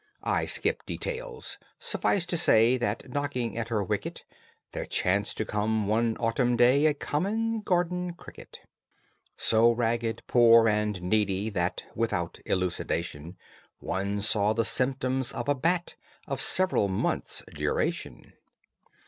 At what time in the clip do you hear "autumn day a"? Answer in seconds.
6.17-6.95